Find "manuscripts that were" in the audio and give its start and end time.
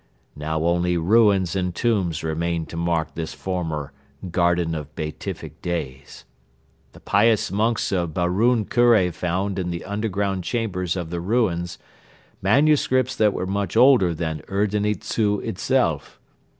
12.41-13.45